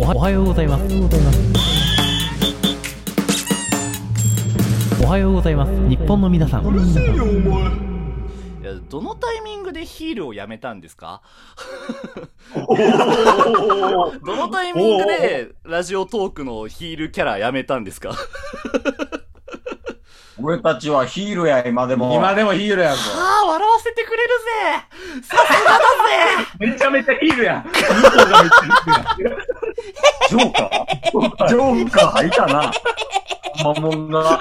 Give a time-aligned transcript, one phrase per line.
[0.00, 0.84] おはおはようございます。
[5.02, 5.72] おはようございます。
[5.88, 6.64] 日本の皆さん。
[6.64, 6.68] い
[8.64, 11.22] やどのタイミングでヒールをやめたんですか？
[14.24, 18.12] どのタイミングでラジオトークのヒールキャラやめたんですか？
[20.42, 22.14] 俺たちはヒールや、今でも。
[22.14, 23.02] 今でもヒールやんぞ。
[23.14, 24.28] ああ、笑わせてくれる
[25.20, 25.84] ぜさすがだぜ
[26.72, 27.64] めちゃめちゃヒールやん。
[30.30, 31.48] ジョーカー？
[31.50, 32.72] ジョーカー入ったな。
[33.64, 34.40] 魔物が。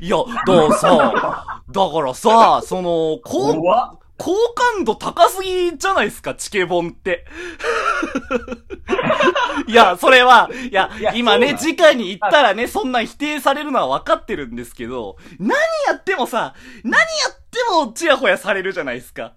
[0.00, 4.34] いや、だからさ、だからさ、その、こう、好
[4.74, 7.24] 感度高すぎじゃないですか、チケボンって。
[9.68, 15.50] いや、それは、いや、いや今ね、そう直に言ったらね、そんなん否定されるのは分かってるんですけど、何
[15.86, 19.34] やってもさ、何やってもチヤホヤされるじゃないですか。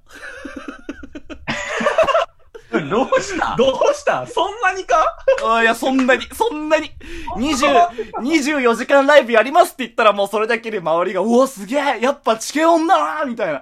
[2.89, 3.55] どうした？
[3.57, 4.25] どうした？
[4.25, 5.17] そんなにか？
[5.46, 6.91] あいや、そんなに、そんなに、
[7.35, 7.90] 20、
[8.21, 13.62] 24時間ライブやりますって言ったらもうそれだけで周りが、うわ、すげえやっぱチケオンだなみたいな。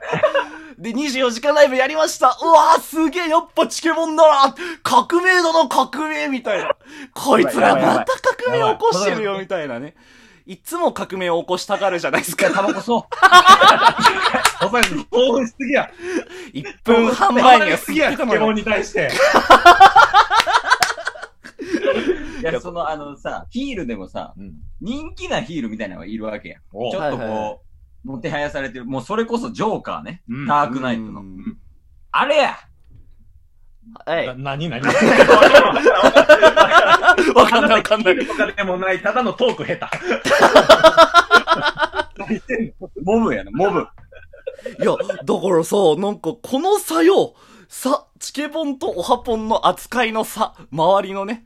[0.78, 2.38] で、24時間ライブやりました。
[2.42, 4.56] うわすげえやっぱチケモンだな。
[4.84, 6.70] 革命だな革命みたいな。
[7.14, 8.06] こいつらまた
[8.46, 9.96] 革命起こしてるよみたいなね。
[10.50, 12.50] いつも革命を起こしたがるじゃないですか。
[12.50, 13.04] タバコそう。
[14.66, 15.92] おさ興奮しすぎや。
[16.52, 19.12] 1分半前にはすぎや、ケモンに対して。
[22.42, 24.34] いや、その、あのさ、ヒールでもさ、
[24.82, 26.62] 人気なヒールみたいなのがいるわけやん。
[26.62, 27.62] ちょっとはいはいはいこ
[28.06, 28.86] う、もてはやされてる。
[28.86, 30.24] もうそれこそジョーカーね。
[30.28, 31.24] うんダークナイトのう。
[31.26, 31.60] ん
[32.12, 32.58] あれや
[34.06, 34.28] はい。
[34.28, 34.82] な何何？
[37.36, 38.26] わかんないわかんない。
[38.26, 39.86] とかでもない、ただのトーク下手。
[42.18, 43.80] 何してんのモブやな、モブ。
[43.80, 43.84] い
[44.84, 47.34] や、だからさ、なんかこの差よ、
[47.68, 51.46] 差、チケボンとオハポンの扱いの差、周りのね。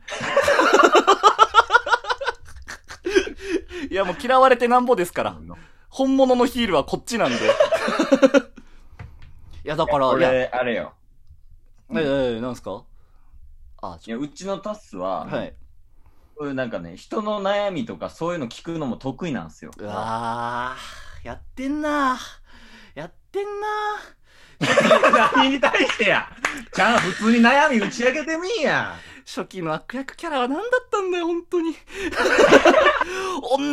[3.90, 5.38] いや、もう嫌われてなんぼですから。
[5.90, 7.36] 本物のヒールはこっちなんで。
[9.66, 10.94] いや、だから、こいや、あれよ。
[12.02, 12.84] え、え、なんすか？
[13.82, 15.56] あ、ちいや、うちのタッスは、はい。
[16.38, 19.72] そういうなんかね、人の悩みとかそういうの聞くのも得意なんですよ。
[19.78, 22.18] うわー、やってんな
[22.96, 26.28] やってんな 何に対してや。
[26.74, 28.96] ちゃん普通に悩み打ち上げてみんや。
[29.26, 31.76] 初期の悪役キャラは何だったんだよ、本当に。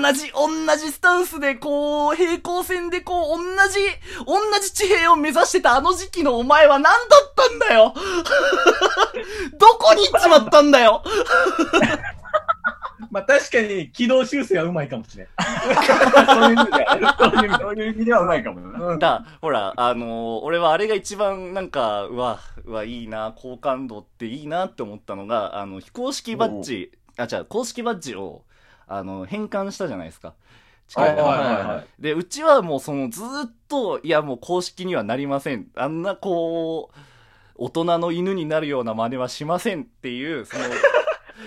[0.02, 3.78] 同じ、同じスタンスで、こう、平行線でこう、同じ、
[4.26, 7.94] 同じ地平を目指してたあの時期のお前は何だったんだよ
[9.58, 11.02] どこに行っちまったんだよ
[13.10, 15.26] まあ確かに軌道修正はうまいかもしれん。
[16.26, 18.96] そういう意味では、そういうそういう意味ではうまいかもな。
[18.98, 22.38] だ、ほら、あのー俺はあれが一番なんか、うわ、
[22.72, 23.04] は、い。
[23.04, 23.08] い。
[23.08, 24.44] な、好感度ってい。
[24.44, 24.46] い。
[24.46, 28.44] なって思ったのが、あの、非公式バッジ、あ、違う、公式バッジを、
[28.86, 30.08] あの、変換したじゃない。
[30.08, 30.34] ですか。
[30.94, 31.14] はい。
[31.14, 31.18] はい。
[31.18, 31.66] はい。
[31.66, 32.02] はい。
[32.02, 33.24] で、うちはもうそのずっ
[33.68, 34.08] と、い。
[34.08, 35.68] やもう公式にはなりません。
[35.74, 36.98] あんなこう、
[37.54, 40.40] 大人の犬になるような真似はしませんってい。
[40.40, 40.64] う、その、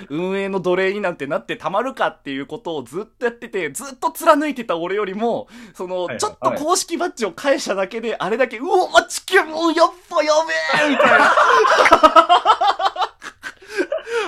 [0.09, 10.31] 運営の奴隷になんてなってたまるかっていうことをずっとやってて、ずっと貫いてた俺よりも、その、はいちょっと公式バッジを返しただけで、あれだけ、うお、マチケもうやっぱや
[10.79, 11.33] べえみたいな。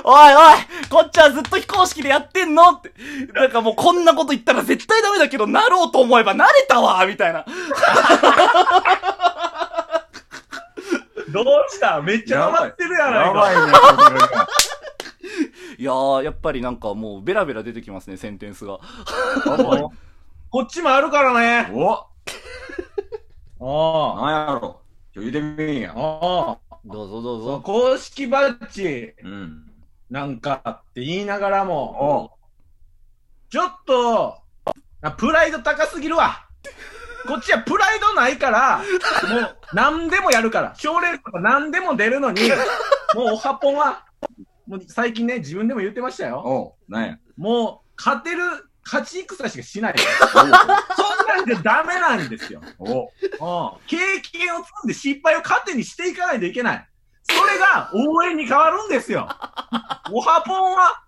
[0.08, 0.42] おいおい
[0.90, 2.92] こっちはずっと非公式でやってんのって。
[3.34, 7.44] なんかもうこんなこと言ったら絶対ダメだけど、なろうと思えばなれたわみたいな。
[11.30, 12.02] どうした？
[12.02, 13.28] めっちゃハマってるやないか。
[13.28, 13.62] やばいね。
[15.78, 18.80] いやー、やっぱりなんかもうベラベラ出てきますね、センテンスが。
[20.50, 21.69] こっちもあるからね。
[21.74, 22.08] お
[24.18, 24.81] あなんやろ。
[25.16, 25.94] 言うてみんや。
[25.96, 26.58] あ。
[26.86, 27.62] どうぞどうぞ。
[27.62, 29.72] 公式バッジうん。
[30.09, 32.31] なんかって言いながらも、お
[33.50, 34.38] ちょっと、
[35.02, 36.46] あプライド高すぎるわ。
[37.28, 40.75] こっちはプライドないから、もう何でもやるから。
[40.75, 42.42] 賞レースとか何でも出るのに、
[43.16, 44.06] もうおはぽんは、
[44.67, 46.39] もう最近ね、自分でも言ってましたよ。
[46.39, 47.17] おなんや。
[47.38, 48.39] もう、勝てる、
[48.85, 49.95] 勝ち戦しかしない。
[50.31, 52.62] そんなんじゃダメなんですよ。
[52.79, 53.09] おうん
[53.88, 53.97] 経
[54.31, 56.88] 験を積んで失敗を糧にしていかないといけない。
[57.23, 59.27] それが応援に変わるんですよ。
[60.12, 61.01] おはぽんは、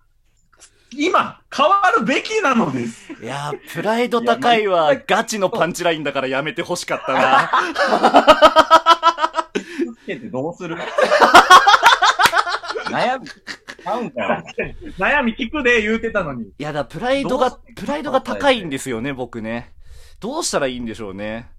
[0.92, 3.12] 今、変わるべきなのです。
[3.22, 7.50] いやー、プライド高いはガチのパンチラインだからやめてほしかったな。
[10.02, 10.76] つけてどうする？
[12.88, 13.28] 悩み。
[14.98, 16.44] 悩み聞くで言うてたのに。
[16.44, 19.72] いやだ、プライドがプライドが高いんですよね、僕ね。
[20.20, 21.50] どうしたらいいんでしょうね。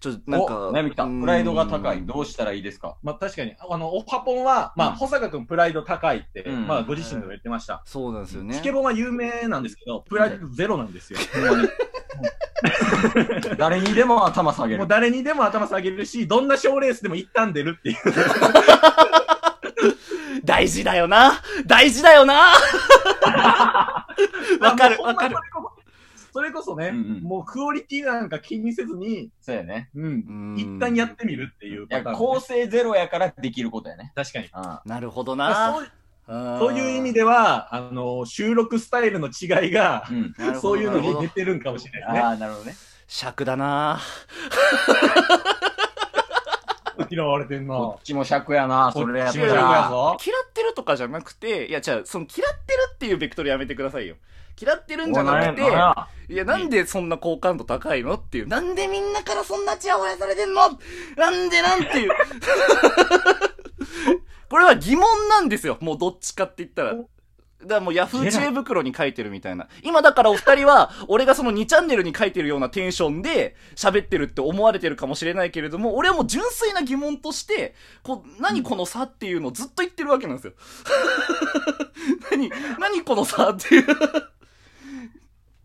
[0.00, 0.68] ちょ、なんか。
[0.68, 1.04] お悩み来た。
[1.04, 2.02] うんプライドが高い。
[2.06, 2.96] どうしたらいいですか？
[3.02, 7.82] まあ確かに、あの、おはぽんは、まあ、うん保坂くんプライド高いって、うんまあご自身でも言ってました。
[7.84, 8.54] そうなんですよね。
[8.54, 11.18] チケボンは有名なんですけど、プライドゼロなんですよ。
[11.34, 11.68] ほんまに
[13.58, 14.78] 誰にでも頭下げる。
[14.78, 17.96] もう誰にでも頭下げるし、どんな賞レースでも一旦出るっていう。
[20.60, 22.52] 大事だよな大事だよな
[24.60, 25.36] わかるわかる
[26.32, 29.90] それこそね、うんうんもうクオリティなんか気にせずに、そうやね。
[29.96, 34.12] うんうん一旦やってみるっていういや、パターン、構成ゼロやからできることやね。
[34.14, 34.44] 確かに。
[34.54, 34.78] うん。
[34.84, 35.82] なるほどまあ
[36.28, 40.14] なそういう意味では、あの、収録スタイルの違いが、う
[40.52, 40.60] ん。
[40.60, 42.20] そういうのに出てるんかもしれないですね。
[42.20, 42.76] ああ、なるほどね。
[43.08, 43.98] 尺だな
[47.08, 47.74] 嫌われてんな。
[47.74, 49.88] こっちも尺やな、それやったら。
[49.88, 50.16] ぞ。
[50.24, 54.16] 嫌ってるとかじゃなくて、いや、じゃあ、その嫌ってるっていうベクトルやめてくださいよ。
[54.60, 55.62] 嫌ってるんじゃなくて、
[56.32, 58.46] いや、なんでそんな好感度高いのっていう。
[58.46, 60.60] なんでみんなからそんなチヤホヤされてんの？
[61.16, 62.10] なんでなんていう。
[64.50, 65.78] これは疑問なんですよ。
[65.80, 66.94] もうどっちかって言ったら。
[67.62, 69.68] だからもうヤフー知恵袋に書いてるみたいな。
[69.82, 80.52] 今だからお二人は、俺がその2チャンネルに書いてるようなテンションで喋ってるって思われてるかもしれないけれども、俺はもう純粋な疑問として、こう、何この差っていうのをずっと言ってるわけなんですよ。
[82.30, 83.86] 何、何この差っていう。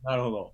[0.03, 0.53] なるほど。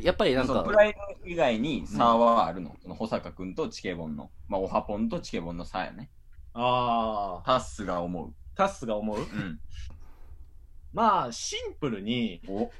[0.00, 2.74] やっぱりなんかプ、ライド以外に差はあるの？
[2.80, 4.30] その保坂くんとチケボンの。
[4.48, 6.10] まあ、オハポンとチケボンの差やね。
[6.54, 8.32] ああ、タッスが思う。
[8.54, 9.18] タスが思う？
[9.18, 9.60] うん。
[10.92, 12.70] まあ、シンプルに、お。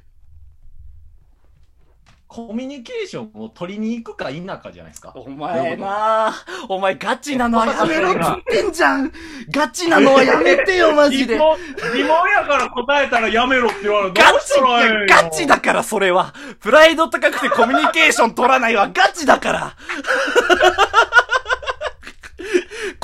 [2.30, 5.12] コミュニケーションを取りに行くか否かじゃないですか。
[5.16, 6.32] お前な
[6.68, 9.12] お前ガチなのはやめろって言ってんじゃん。
[9.50, 11.34] ガチなのはやめてよ、マジで。
[11.34, 11.58] 疑問
[11.92, 14.14] 疑問やから答えたらやめろって言われる。
[14.14, 14.60] ガチ、
[15.08, 19.76] ガチだからそれはプライド高くてコミュニケーション取らないはガチだから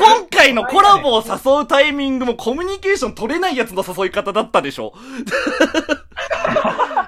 [0.07, 4.93] 今回のコラボを誘うタイミングもコミュニケーション取れないやつの誘い方だったでしょ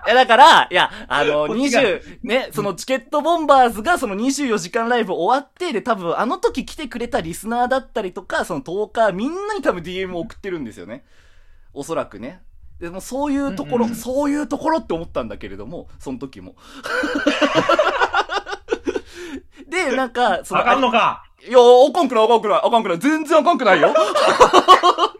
[0.06, 11.04] いや、だから、いや、あの、こっちが20、ね、そのチケットボンバーズがその24時間ライブ終わって、で、多分あの時来てくれたリスナーだったりとか、その10日、みんなに多分 DM を送ってるんですよね。
[11.74, 12.40] おそらくね。
[12.80, 16.54] でもそういうところ、うんうんそういうところって思ったんだけれども、その時も。
[19.68, 23.94] で、なんか、そあかんのかいや、あかんくない、あかんくない、あかんくない、全然あかんくないよ。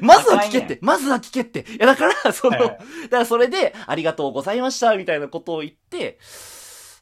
[0.00, 1.60] まずは聞けって、まずは聞けって。
[1.60, 2.72] いや、だから、その、だは
[3.04, 3.08] い。
[3.08, 6.18] からそれで、ありがとうございました、みたいなことを言って、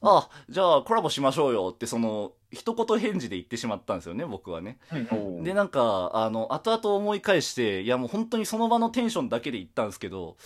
[0.01, 4.79] あ、じゃあコラボしましょうよって、その、一言返事で言ってしまったんですよね、僕はね。
[5.11, 10.37] おで、なんか、あの、後々思い返して、いやもう本当にその場のテンションだけで言ったんですけど、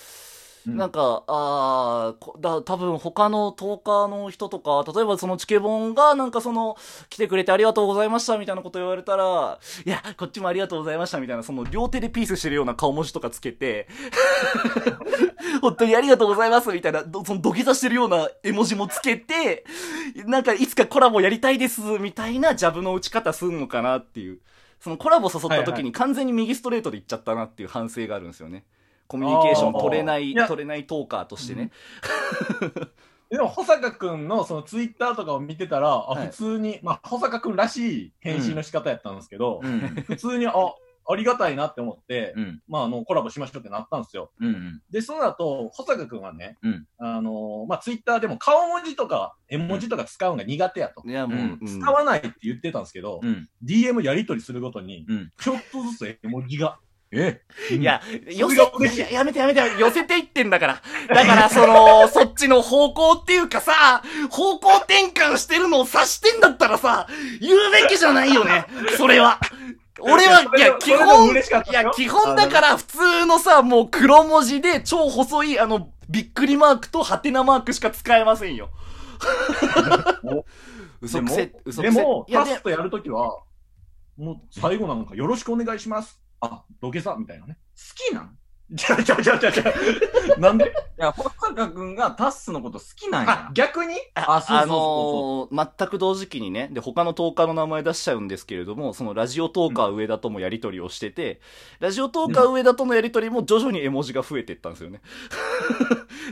[0.66, 6.76] うんなんか、あだ、多分他のトーカーの人とか、例えばそのチケボンがなんかその、
[7.08, 13.88] 来てくれてありがとうございましたみたいなこと言われたら、いや、こっちもありがとうございましたみたいな、その両手でピースしてるような顔文字とかつけて、
[15.60, 19.64] 本当にありがとうございますみたいな、どその土下座してるような絵文字もつけて、
[20.26, 24.40] なんかいつかコラボやりたいですみたいなジャブの打ち方すんのかなっていう。
[24.80, 28.64] そのコラボ誘った時に完全に右ストレートで行っちゃったなっていう反省があるんですよね。
[29.08, 31.70] コミュニケーション取れない、取れないトーカーとしてね。
[33.30, 39.80] でも、保坂くんのそのツイッターとかを見てたら、あ、はい普通に、まあ、保坂くんらしい返信の仕方やったんですけど、うん。
[40.06, 40.52] 普通に、あ、
[41.10, 42.62] ありがたいなって思って、うん。
[42.68, 44.30] まあ、あの、コラボしましょうってなったんですよ。
[44.40, 44.82] うん。
[44.90, 51.02] で、その後、保坂くんはね、うんあのまあ、ツイッターでも顔文字とか絵文字とか使うのが苦手やと。
[51.06, 53.48] いや、もう、うんうん使わないって言ってたんですけど、うん。
[53.64, 55.32] DM やり取りするごとに、うん。
[55.38, 56.78] ちょっとずつ絵文字が。
[57.10, 57.40] え？
[57.70, 58.56] いや、寄せ、
[58.94, 60.82] いややめてやめて、寄せていってんだから。
[61.08, 67.06] だから、その、 そっちの方向っていうかさ、方向転換してるのを指してんだったらさ、
[67.40, 68.66] 言うべきじゃないよね。
[68.96, 69.38] それは。
[70.00, 71.34] 俺は、いや、基本、い
[71.72, 78.70] や、基本だから、普通のさ、もう黒文字で超細い、あの、びっくりマークとハテナマークしか使えませんよ。
[81.00, 81.94] 嘘くせ、嘘くせ。
[81.94, 83.42] でも、いや、でタスとやるときは、
[84.16, 86.20] もう最後なんかよろしくお願いします。
[86.40, 87.58] あ、土下座みたいなね。
[87.76, 88.38] 好きなん？
[88.76, 89.72] ちゃうちゃうちゃうちゃうちゃ
[90.36, 90.40] う。
[90.40, 90.66] なんで？
[90.66, 93.50] いや、保坂くんがタッスのこと好きなんあや、。
[93.54, 93.94] 逆に？
[94.14, 101.40] あそうそうそうあのー全く同時期にね、で、他のトーカーの名前出しちゃうんですけれども、そのラジオトーカー上田ともやりとりをしてて、
[101.80, 105.00] ラジオトーカー上田とのやりとりも徐々に絵文字が増えていったんですよね。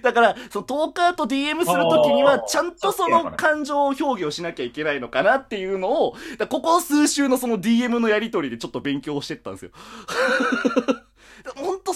[0.03, 6.15] だから、そのトーカーと DM するときには、ちゃんとその感情表現をしなきゃいけないのかなっていうのを、
[6.51, 9.71] ここ数週のその DM のやりとりでちょっと勉強してったんですよ。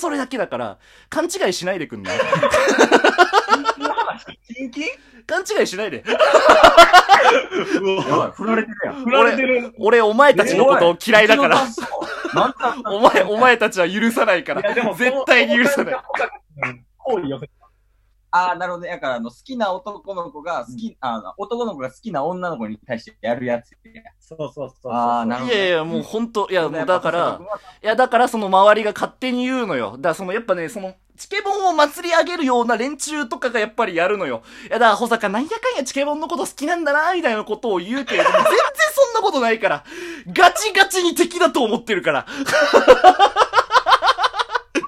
[0.00, 0.78] それだけだから、
[1.10, 2.18] 勘違いしないでくんない？
[2.18, 2.24] そ
[3.80, 4.24] んな話？
[4.54, 4.84] キンキン
[5.26, 6.02] 勘違いしないで。
[6.06, 6.14] や
[8.16, 9.04] ばい、振られてるやん。
[9.04, 9.74] 振られてる。
[9.78, 11.66] 俺、お前たちのことを嫌いだから。
[12.86, 14.62] お前、お前たちは許さないから。
[14.94, 15.96] 絶対に許さない。。
[18.32, 18.90] ああ、なるほどね。
[18.90, 24.02] だから、あの、好きな男の子が、好き、あの、男の子が好きな女の子に対してやるやつや。
[24.20, 24.92] そうそうそうそう。
[24.92, 27.40] あーなるほどいやいや、もう本当いや、もうだから、
[27.82, 29.92] いや、だからその周りが勝手に言うのよ。
[29.92, 34.42] だからその、やっぱね、その、チケボンを祭り上げるような連中とかがやっぱりやるのよ。
[34.68, 38.52] いや、だから、保坂なんやかんやチケボンのこと好きなんだな、みたいなことを言うけれども、全然
[38.94, 39.84] そんなことないから。
[40.28, 42.26] ガチガチに敵だと思ってるから。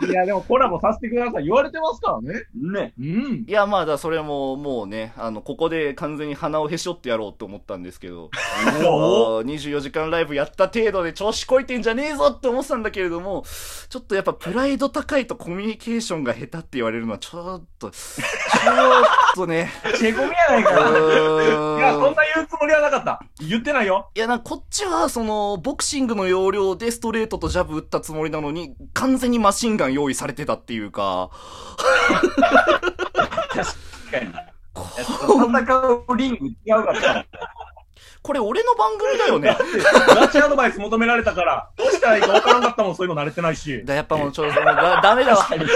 [0.09, 1.45] いや、でもコラボさせてください。
[1.45, 2.45] 言われてますからね。
[2.55, 2.95] ね。
[2.99, 3.45] うん。
[3.47, 8.31] いや、まあ、だからそれも、もうね、あの、ここで完全に鼻をへし折ってやろうと思ったんですけど。
[8.85, 13.45] おあー24時間ライブやった程度で調子こいてんじゃねえぞって思ってたんだけれども、
[13.89, 17.91] ちょっとやっぱプライド高いとコミュニケーションが下手って言われるのはちょっと、
[18.71, 20.71] っとね、チェコミやないか。
[20.71, 20.75] い
[21.81, 23.21] や、そんな言うつもりはなかった。
[23.41, 24.11] 言ってないよ。
[24.15, 31.31] いや、なこっちは、その、ボクシングの要領でストレートとジャブ打ったつもりなのに、完全にマシンガン用意されてたっていうか、
[33.49, 33.65] 確
[34.11, 34.33] かに。
[34.75, 35.77] 戦
[36.09, 37.27] うリング違うから。
[38.23, 39.57] これ俺の番組だよね。
[40.15, 43.85] ガチアドバイス求められたから、どうしたらいいか分からんかったもん、そういうの慣れてないし。
[43.85, 45.43] だやっぱもうちょっと、だダメだわ。
[45.43, 45.67] 確か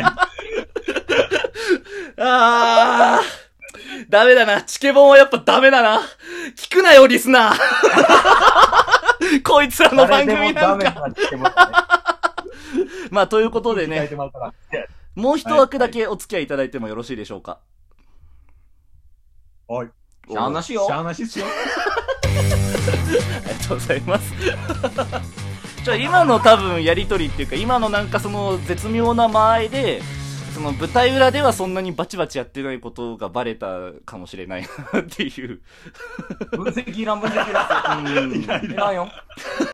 [0.00, 0.06] に。
[2.22, 4.62] あー、ダメだな。
[4.62, 6.02] チケボンはやっぱダメだな。
[6.54, 7.56] 聞くなよ、リスナー。
[9.42, 10.92] こいつらの番組なんか。
[10.92, 12.00] か。
[13.10, 14.16] まあ、ということでね、て
[15.14, 17.60] もう一枠だけお付き合いいただいてもよろしいでしょうか。
[19.66, 19.88] はい。
[20.30, 20.92] しゃあなしよし。
[20.92, 21.46] ゃあなしっすよ。
[21.46, 21.48] あ
[22.38, 24.32] りがとうございます。
[25.84, 30.02] ちょ、今の多分やりとりっていうか、今のなんかその絶妙な間合いで、
[30.60, 35.62] その舞台裏ではそんなにバチバチやってないことがバレたかもしれないなっていう。
[36.50, 38.06] 分析いらん分析いらん。
[38.06, 39.08] うん いらんよ。